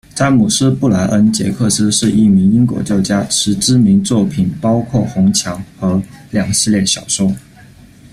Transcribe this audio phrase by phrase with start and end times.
[0.15, 5.93] 詹姆士·布莱恩·杰克斯是一名英国作家，其知名作品包括《红墙》和
[6.31, 7.31] 《》两系列小说。